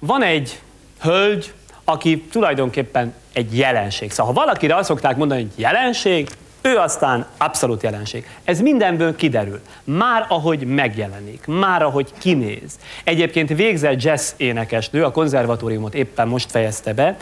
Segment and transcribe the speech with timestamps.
[0.00, 0.60] van egy
[1.00, 1.52] hölgy,
[1.84, 4.10] aki tulajdonképpen egy jelenség.
[4.10, 6.28] Szóval ha valakire azt szokták mondani, hogy jelenség,
[6.62, 8.26] ő aztán abszolút jelenség.
[8.44, 9.60] Ez mindenből kiderül.
[9.84, 12.78] Már ahogy megjelenik, már ahogy kinéz.
[13.04, 17.16] Egyébként végzett jazz énekesnő, a konzervatóriumot éppen most fejezte be,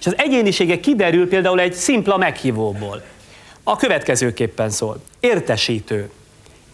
[0.00, 3.02] és az egyénisége kiderül például egy szimpla meghívóból.
[3.62, 5.00] A következőképpen szól.
[5.20, 6.10] Értesítő.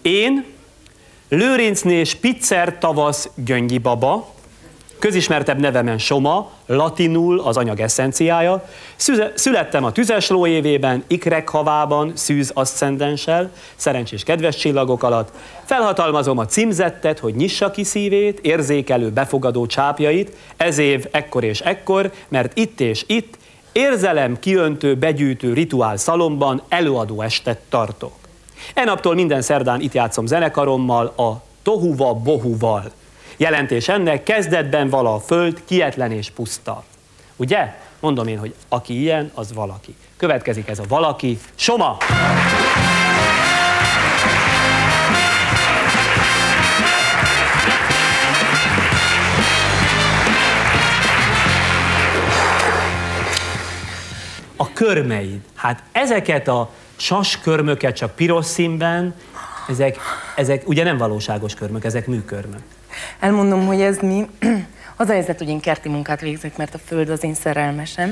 [0.03, 0.45] Én,
[1.29, 4.35] Lőrincné Spitzer tavasz Göngyi baba,
[5.03, 8.65] közismertebb nevemen Soma, latinul az anyag eszenciája.
[9.35, 10.47] Születtem a tüzes ló
[11.07, 15.33] ikrek havában, szűz aszcendenssel, szerencsés kedves csillagok alatt.
[15.65, 22.13] Felhatalmazom a címzettet, hogy nyissa ki szívét, érzékelő, befogadó csápjait, ez év ekkor és ekkor,
[22.29, 23.39] mert itt és itt
[23.73, 28.13] érzelem kiöntő, begyűjtő rituál szalomban előadó estet tartok.
[28.75, 32.93] Enaptól minden szerdán itt játszom zenekarommal, a Tohuva Bohuval.
[33.43, 36.85] Jelentés ennek, kezdetben vala a föld, kietlen és puszta.
[37.37, 37.75] Ugye?
[38.01, 39.95] Mondom én, hogy aki ilyen, az valaki.
[40.17, 41.39] Következik ez a valaki.
[41.55, 41.97] Soma!
[54.57, 55.41] A körmeid.
[55.55, 59.15] Hát ezeket a saskörmöket csak piros színben,
[59.69, 59.97] ezek,
[60.37, 62.63] ezek ugye nem valóságos körmök, ezek műkörmök.
[63.21, 64.27] Elmondom, hogy ez mi.
[64.97, 68.11] Az a helyzet, hogy én kerti munkát végzek, mert a föld az én szerelmesem.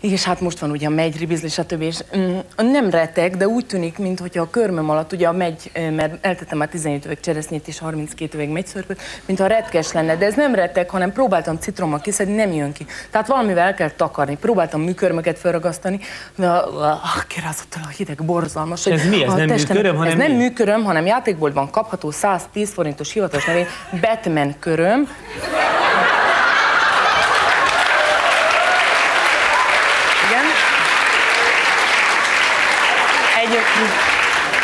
[0.00, 1.82] És hát most van ugye a megy, ribizli, stb.
[1.82, 6.26] És mm, nem retek, de úgy tűnik, mintha a körmöm alatt, ugye a megy, mert
[6.26, 10.34] eltettem már 17 üveg cseresznyét és 32 üveg megyszörpöt, mint a retkes lenne, de ez
[10.34, 12.86] nem retek, hanem próbáltam citrommal kiszedni, nem jön ki.
[13.10, 14.36] Tehát valamivel el kell takarni.
[14.36, 16.00] Próbáltam műkörmöket felragasztani,
[16.34, 18.86] de a, a, kirázott el a hideg borzalmas.
[18.86, 19.24] Ez mi?
[19.24, 20.26] Ez nem testem, műköröm, hanem Ez mi?
[20.26, 23.66] nem műköröm, hanem játékboltban kapható 110 forintos hivatalos nevén
[24.00, 25.08] Batman köröm.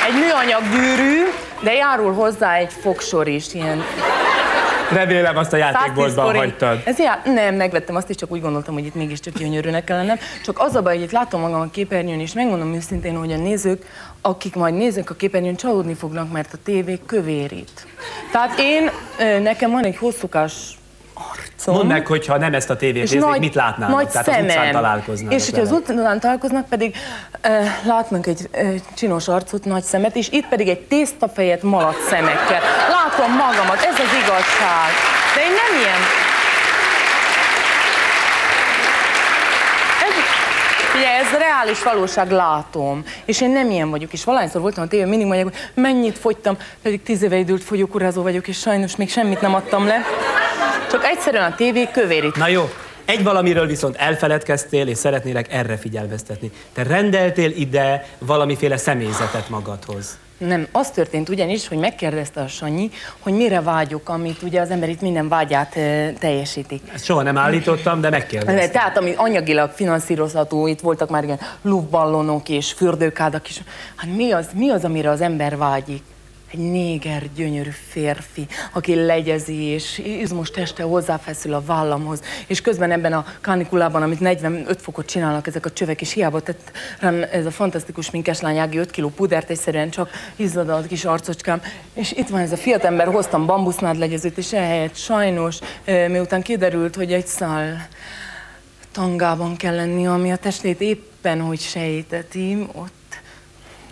[0.07, 1.23] egy, egy műanyag gyűrű,
[1.63, 3.83] de járul hozzá egy fogsor is, ilyen
[4.93, 6.83] Remélem azt a játékboltban hagytad.
[6.85, 10.19] Ez já, nem, megvettem azt is, csak úgy gondoltam, hogy itt mégiscsak gyönyörűnek kellene.
[10.45, 13.37] Csak az a baj, hogy itt látom magam a képernyőn, és megmondom őszintén, hogy a
[13.37, 13.85] nézők,
[14.21, 17.87] akik majd nézők a képernyőn, csalódni fognak, mert a tévé kövérít.
[18.33, 18.91] Tehát én,
[19.43, 20.53] nekem van egy hosszúkás
[21.31, 21.75] arcom.
[21.75, 23.97] Mondd meg, hogyha nem ezt a tévét néznék, nagy, mit látnának?
[23.97, 24.45] Nagy Tehát szemem.
[24.45, 26.97] az utcán találkoznának És hogyha az utcán találkoznak, pedig
[27.49, 32.61] uh, látnak egy uh, csinos arcot, nagy szemet, és itt pedig egy tésztafejet malac szemekkel.
[32.89, 34.91] Látom magamat, ez az igazság.
[35.35, 36.01] De én nem ilyen...
[40.07, 40.15] Ez,
[40.97, 43.05] ugye, ez reális valóság, látom.
[43.25, 44.13] És én nem ilyen vagyok.
[44.13, 48.23] És valahányszor voltam a tévén, mindig mondják, hogy mennyit fogytam, pedig tíz éve időlt fogyókurázó
[48.23, 50.01] vagyok, és sajnos még semmit nem adtam le.
[50.93, 52.37] Csak egyszerűen a tévé kövérít.
[52.37, 52.69] Na jó,
[53.05, 56.51] egy valamiről viszont elfeledkeztél, és szeretnélek erre figyelmeztetni.
[56.73, 60.19] Te rendeltél ide valamiféle személyzetet magadhoz.
[60.39, 64.89] Nem, az történt ugyanis, hogy megkérdezte a Sanyi, hogy mire vágyok, amit ugye az ember
[64.89, 66.81] itt minden vágyát e, teljesíti.
[66.95, 68.71] Ezt soha nem állítottam, de megkérdeztem.
[68.71, 73.63] Tehát ami anyagilag finanszírozható, itt voltak már ilyen lúvballonok és fürdőkádak is.
[73.97, 76.03] Hát mi az, mi az, amire az ember vágyik?
[76.53, 83.13] Egy néger gyönyörű férfi, aki legyezi, és izmos teste hozzáfeszül a vállamhoz, és közben ebben
[83.13, 86.71] a kanikulában, amit 45 fokot csinálnak ezek a csövek, és hiába tett
[87.01, 91.63] rám ez a fantasztikus minkeslány Ági 5 kg pudert, egyszerűen csak izzadalt kis arcocskám,
[91.95, 97.13] és itt van ez a fiatalember, hoztam bambusznád legyezőt, és ehelyett sajnos, miután kiderült, hogy
[97.13, 97.89] egy szál
[98.93, 103.02] tangában kell lenni, ami a testét éppen hogy sejteti, ott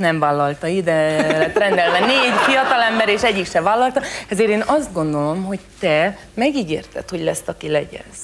[0.00, 4.00] nem vállalta ide, lett rendelve négy fiatalember, és egyik se vállalta.
[4.28, 8.18] Ezért én azt gondolom, hogy te megígérted, hogy lesz, aki legyez.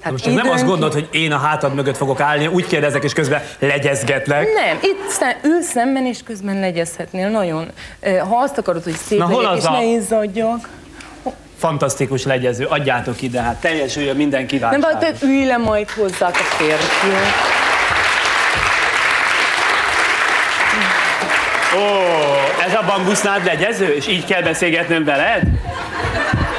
[0.00, 0.42] Hát Most időnk...
[0.42, 4.52] nem azt gondolod, hogy én a hátad mögött fogok állni, úgy kérdezek, és közben legyezgetlek.
[4.52, 7.70] Nem, itt szem, ül szemben, és közben legyezhetnél nagyon.
[8.02, 9.70] Ha azt akarod, hogy szép Na, legyek, és a...
[9.70, 10.68] ne izzadjak.
[11.58, 14.80] Fantasztikus legyező, adjátok ide, hát teljesüljön minden kívánság.
[14.80, 17.55] Nem, te ülj le majd hozzá a férfiak.
[21.76, 21.80] Ó,
[22.66, 25.42] ez a bambusznád legyező, és így kell beszélgetnöm veled?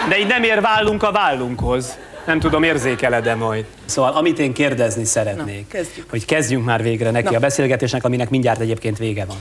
[0.09, 1.97] De így nem ér vállunk a vállunkhoz.
[2.25, 3.65] Nem tudom, érzékeled-e majd.
[3.85, 6.09] Szóval, amit én kérdezni szeretnék, Na, kezdjük.
[6.09, 7.37] hogy kezdjünk már végre neki Na.
[7.37, 9.37] a beszélgetésnek, aminek mindjárt egyébként vége van.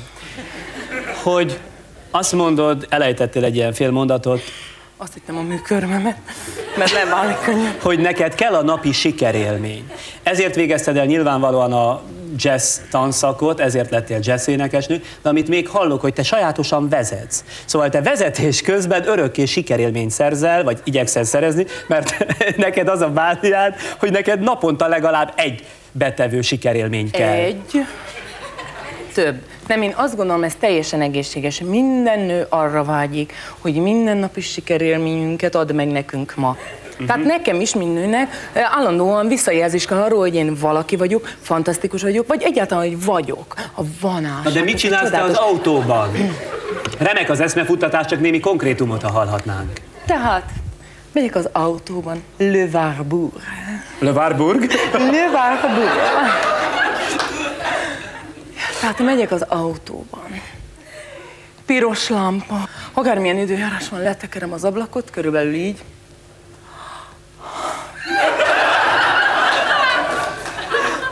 [1.23, 1.59] Hogy
[2.11, 4.43] azt mondod, elejtettél egy ilyen fél mondatot,
[4.97, 6.17] azt hittem a műkörmemet,
[6.77, 7.75] mert leválik könnyen.
[7.83, 9.91] Hogy neked kell a napi sikerélmény.
[10.23, 12.03] Ezért végezted el nyilvánvalóan a
[12.37, 17.45] jazz tanszakot, ezért lettél jazz énekesnő, de amit még hallok, hogy te sajátosan vezetsz.
[17.65, 23.75] Szóval te vezetés közben örökké sikerélményt szerzel, vagy igyekszel szerezni, mert neked az a bániád,
[23.99, 27.33] hogy neked naponta legalább egy betevő sikerélmény kell.
[27.33, 27.85] Egy,
[29.15, 29.37] több.
[29.67, 31.61] Nem, én azt gondolom, ez teljesen egészséges.
[31.61, 36.57] Minden nő arra vágyik, hogy minden nap is sikerélményünket ad meg nekünk ma.
[36.97, 37.07] Uh-huh.
[37.07, 42.27] Tehát nekem is, mint nőnek, állandóan visszajelzés kell arról, hogy én valaki vagyok, fantasztikus vagyok,
[42.27, 43.55] vagy egyáltalán, hogy vagyok.
[43.75, 44.45] A vanás.
[44.45, 46.11] Na de mit csinálsz te az autóban?
[46.99, 49.81] Remek az eszmefuttatás, csak némi konkrétumot, ha hallhatnánk.
[50.07, 50.51] Tehát,
[51.13, 53.33] megyek az autóban, Le Warburg.
[53.99, 54.71] Le Warburg?
[54.93, 55.91] Le Warburg.
[58.81, 60.41] Tehát megyek az autóban.
[61.67, 65.83] Piros lámpa, akármilyen időjárás van, letekerem az ablakot, körülbelül így.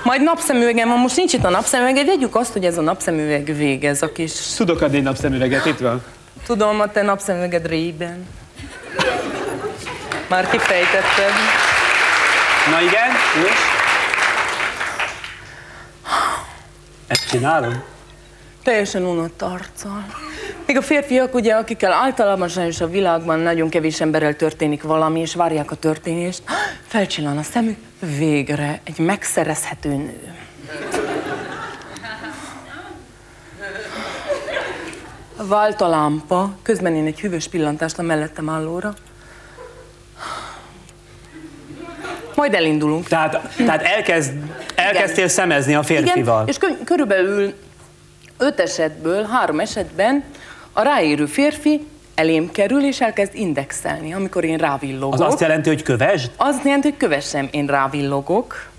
[0.04, 4.02] Majd napszemüvegem van, most nincs itt a napszemüveg, vegyük azt, hogy ez a napszemüveg végez
[4.02, 4.32] a kis...
[4.56, 6.02] Tudok adni egy napszemüveget, itt van.
[6.46, 8.26] Tudom, a te napszemüveged régen.
[10.28, 11.32] Már kifejtetted.
[12.70, 13.10] Na igen,
[13.44, 13.58] és?
[17.06, 17.82] Ezt csinálom?
[18.62, 20.06] Teljesen unott arccal.
[20.66, 25.34] Még a férfiak, ugye, akikkel általában sajnos a világban nagyon kevés emberrel történik valami, és
[25.34, 26.42] várják a történést,
[26.86, 30.34] felcsillan a szemük, végre egy megszerezhető nő.
[35.36, 38.94] Vált a lámpa, közben én egy hűvös pillantást a mellettem állóra.
[42.34, 43.08] Majd elindulunk.
[43.08, 44.32] Tehát, tehát elkezd,
[44.74, 46.42] elkezdtél szemezni a férfival.
[46.42, 47.54] Igen, és kö- körülbelül
[48.38, 50.24] öt esetből, három esetben
[50.72, 55.14] a ráérő férfi elém kerül, és elkezd indexelni, amikor én rávillogok.
[55.14, 56.30] Az azt jelenti, hogy kövesd?
[56.36, 58.72] Azt jelenti, hogy kövessem, én rávillogok,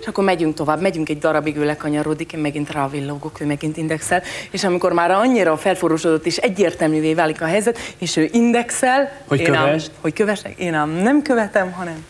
[0.00, 4.22] és akkor megyünk tovább, megyünk egy darabig, ő lekanyarodik, én megint rávillogok, ő megint indexel,
[4.50, 9.54] és amikor már annyira felforosodott és egyértelművé válik a helyzet, és ő indexel, hogy én
[9.54, 12.04] ám, hogy kövessek, én ám nem követem, hanem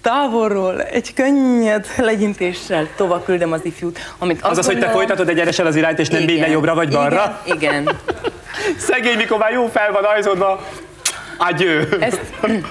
[0.00, 3.98] távolról egy könnyed legyintéssel tovább küldem az ifjút.
[4.18, 7.42] Amit az az, hogy te folytatod egyenesen az irányt, és nem minden jobbra vagy balra?
[7.44, 7.98] Igen, igen.
[8.78, 10.60] Szegény, mikor már jó fel van ajzódva,
[11.40, 11.96] Agyő.
[12.00, 12.20] Ezt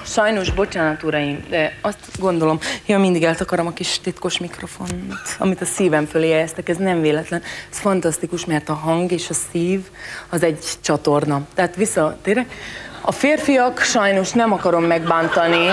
[0.05, 5.65] sajnos, bocsánat uraim, de azt gondolom, ja, mindig eltakarom a kis titkos mikrofont, amit a
[5.65, 7.41] szívem fölé helyeztek, ez nem véletlen.
[7.71, 9.79] Ez fantasztikus, mert a hang és a szív
[10.29, 11.41] az egy csatorna.
[11.55, 12.51] Tehát visszatérek.
[13.01, 15.67] A férfiak sajnos nem akarom megbántani,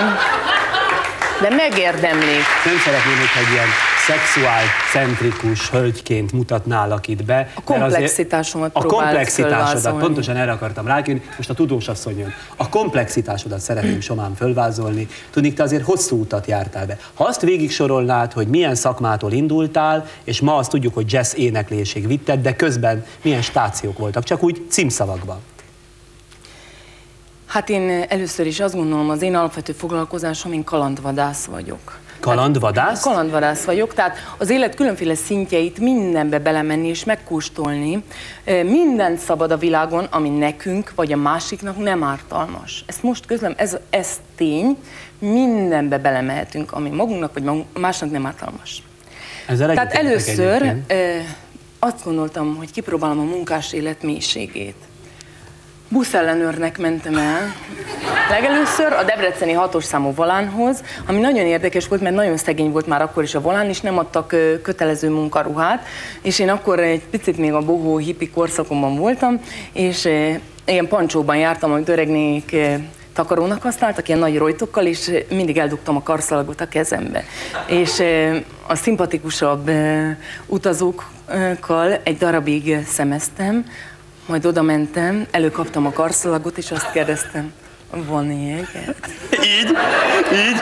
[1.41, 2.45] de megérdemlik.
[2.65, 7.51] Nem szeretném, hogy egy ilyen szexuál centrikus hölgyként mutatnálak itt be.
[7.55, 12.33] A komplexitásomat A komplexitásodat, pontosan erre akartam rákérni, most a tudós asszony jön.
[12.55, 15.07] A komplexitásodat szeretném somán fölvázolni.
[15.29, 16.97] Tudni, te azért hosszú utat jártál be.
[17.13, 22.07] Ha azt végig sorolnád, hogy milyen szakmától indultál, és ma azt tudjuk, hogy jazz éneklésig
[22.07, 25.37] vitted, de közben milyen stációk voltak, csak úgy címszavakban.
[27.45, 32.03] Hát én először is azt gondolom, az én alapvető foglalkozásom, én kalandvadász vagyok.
[32.25, 33.03] Kalandvadász?
[33.03, 38.03] Kalandvadász vagyok, tehát az élet különféle szintjeit mindenbe belemenni és megkóstolni.
[38.45, 42.83] Mindent szabad a világon, ami nekünk vagy a másiknak nem ártalmas.
[42.87, 44.77] Ezt most közlöm, ez, ez tény,
[45.19, 48.83] mindenbe belemehetünk, ami magunknak vagy másnak nem ártalmas.
[49.47, 50.93] Ezzel Tehát először egyébként.
[51.79, 54.75] azt gondoltam, hogy kipróbálom a munkás élet mélységét
[55.89, 57.55] buszellenőrnek mentem el.
[58.29, 63.01] Legelőször a debreceni hatos számú volánhoz, ami nagyon érdekes volt, mert nagyon szegény volt már
[63.01, 65.85] akkor is a volán, és nem adtak kötelező munkaruhát,
[66.21, 69.39] és én akkor egy picit még a bohó hippi korszakomban voltam,
[69.73, 70.09] és
[70.65, 72.55] ilyen pancsóban jártam, amit öregnék
[73.13, 77.23] takarónak használtak, ilyen nagy rojtokkal, és mindig eldugtam a karszalagot a kezembe.
[77.67, 78.03] És
[78.67, 79.71] a szimpatikusabb
[80.45, 83.65] utazókkal egy darabig szemeztem,
[84.25, 87.53] majd oda mentem, előkaptam a karszalagot, és azt kérdeztem,
[87.91, 89.09] van jeget?
[89.31, 89.77] Így?
[90.33, 90.61] Így?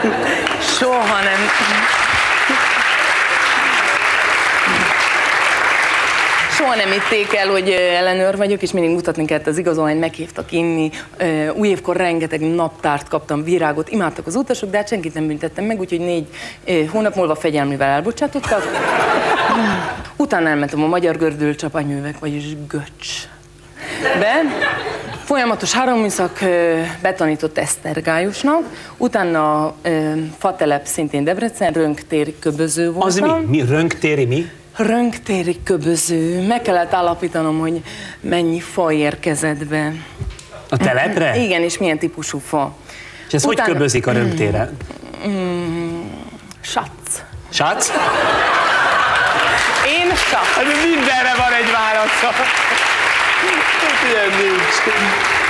[0.61, 1.39] Soha nem.
[6.51, 10.91] Soha nem hitték el, hogy ellenőr vagyok, és mindig mutatni kellett az igazolványt, meghívtak inni.
[11.53, 15.79] Új évkor rengeteg naptárt kaptam, virágot, imádtak az utasok, de hát senkit nem büntettem meg,
[15.79, 16.27] úgyhogy négy
[16.89, 18.63] hónap múlva fegyelmivel elbocsátottak.
[20.15, 23.27] Utána elmentem a Magyar Gördülcsapanyővek, vagyis Göcs
[24.03, 24.41] be.
[25.23, 26.39] Folyamatos három műszak
[27.01, 28.61] betanított Esztergályosnak,
[28.97, 29.73] utána
[30.37, 33.29] Fatelep szintén Debrecen, Rönktéri köböző voltam.
[33.29, 33.57] Az mi?
[33.57, 33.65] mi?
[33.65, 34.49] Rönktéri mi?
[34.75, 36.45] Rönktéri köböző.
[36.47, 37.83] Meg kellett állapítanom, hogy
[38.19, 39.93] mennyi fa érkezett be.
[40.69, 41.35] A telepre?
[41.45, 42.75] Igen, és milyen típusú fa.
[43.27, 43.67] És ez Utána...
[43.67, 44.71] hogy köbözik a rönktére?
[45.27, 46.01] Mm,
[46.61, 47.21] satsz.
[47.49, 47.91] Satsz?
[50.55, 52.29] Hát mindenre van egy válasza.
[54.11, 54.95] Ilyen nincs.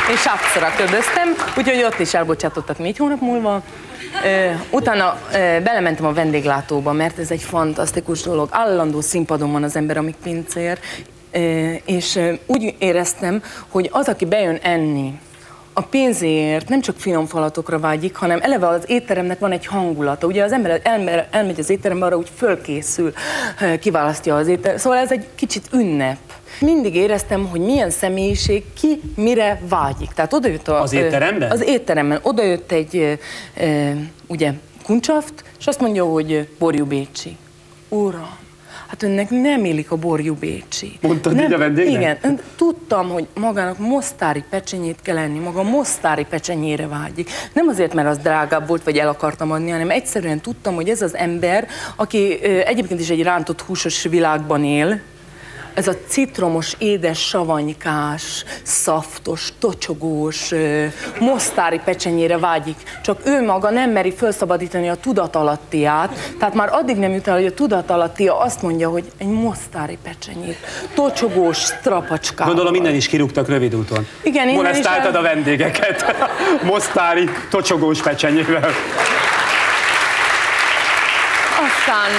[0.10, 3.62] Én sapszra ködöztem, úgyhogy ott is elbocsátottak négy hónap múlva.
[4.24, 8.48] Ö, utána ö, belementem a vendéglátóba, mert ez egy fantasztikus dolog.
[8.52, 10.80] Állandó színpadon van az ember, amíg pincér,
[11.32, 15.20] ö, és ö, úgy éreztem, hogy az, aki bejön enni,
[15.74, 20.28] a pénzért nem csak finom falatokra vágyik, hanem eleve az étteremnek van egy hangulata.
[20.28, 23.14] Ugye az ember elmer, elmegy az étterembe arra, úgy fölkészül,
[23.80, 24.78] kiválasztja az étterem.
[24.78, 26.18] Szóval ez egy kicsit ünnep.
[26.60, 30.12] Mindig éreztem, hogy milyen személyiség ki mire vágyik.
[30.12, 31.52] Tehát oda jött a, Az étteremben?
[31.52, 32.20] Az étteremben.
[32.22, 33.20] Oda jött egy,
[34.28, 34.52] ugye,
[34.84, 37.38] kuncsaft, és azt mondja, hogy borjú bécsi.
[37.90, 38.38] Uram,
[38.94, 40.98] hát önnek nem illik a borjú bécsi.
[41.02, 42.02] Mondtad nem, így a vendégnek?
[42.02, 47.30] Igen, ön- tudtam, hogy magának mosztári pecsenyét kell enni, maga mosztári pecsenyére vágyik.
[47.54, 51.02] Nem azért, mert az drágább volt, vagy el akartam adni, hanem egyszerűen tudtam, hogy ez
[51.02, 55.00] az ember, aki ö, egyébként is egy rántott húsos világban él,
[55.74, 60.52] ez a citromos, édes, savanykás, szaftos, tocsogós,
[61.20, 62.78] mosztári pecsenyére vágyik.
[63.04, 67.46] Csak ő maga nem meri felszabadítani a tudatalattiát, tehát már addig nem jut el, hogy
[67.46, 70.58] a tudatalattia azt mondja, hogy egy mosztári pecsenyét,
[70.94, 72.54] tocsogós, strapacskával.
[72.54, 74.08] Gondolom innen is kirúgtak rövid úton.
[74.24, 76.16] Igen, innen is el- a vendégeket.
[76.64, 78.70] Mosztári tocsogós pecsenyével.
[81.64, 82.12] Aztán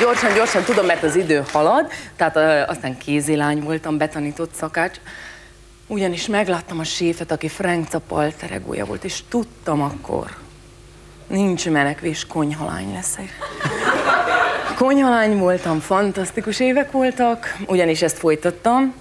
[0.00, 4.96] gyorsan, gyorsan tudom, mert az idő halad, tehát aztán kézilány voltam, betanított szakács,
[5.86, 10.36] ugyanis megláttam a séfet, aki Frank Zappa alter egója volt, és tudtam akkor,
[11.26, 13.32] nincs menekvés, konyhalány leszek.
[14.76, 18.94] Konyhalány voltam, fantasztikus évek voltak, ugyanis ezt folytattam.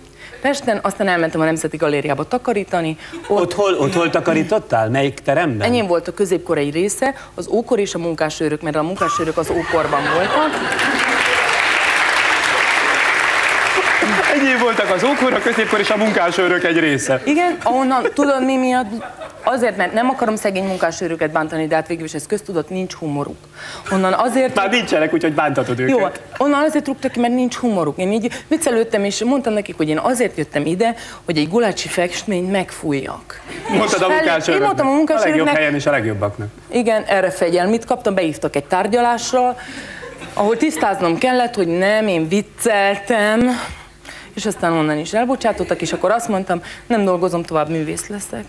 [0.45, 2.97] Pesten, aztán elmentem a Nemzeti Galériába takarítani,
[3.27, 4.89] ott Ott hol, ott hol takarítottál?
[4.89, 5.67] Melyik teremben?
[5.67, 10.01] Enyém volt a középkorai része, az ókor és a munkásőrök, mert a munkásőrök az ókorban
[10.13, 10.51] voltak.
[14.33, 17.21] Ennyi voltak az ókor, a középkor és a munkásőrök egy része.
[17.23, 18.85] Igen, ahonnan, tudod mi miatt?
[19.43, 23.37] Azért, mert nem akarom szegény munkásőröket bántani, de hát végül is ez köztudott, nincs humoruk.
[23.91, 24.55] Onnan azért...
[24.55, 25.97] Már nincsenek, úgyhogy bántatod őket.
[25.97, 26.07] Jó,
[26.45, 27.97] onnan azért rúgtak ki, mert nincs humoruk.
[27.97, 30.95] Én így viccelődtem, és mondtam nekik, hogy én azért jöttem ide,
[31.25, 33.41] hogy egy gulácsi festményt megfújjak.
[33.69, 34.55] Mondtad a munkásőröknek.
[34.55, 36.47] Én mondtam a A legjobb munkásőröknek, helyen és a legjobbaknak.
[36.71, 39.55] Igen, erre fegyelmit kaptam, beívtak egy tárgyalásra,
[40.33, 43.59] ahol tisztáznom kellett, hogy nem, én vicceltem,
[44.35, 48.45] és aztán onnan is elbocsátottak, és akkor azt mondtam, nem dolgozom tovább, művész leszek.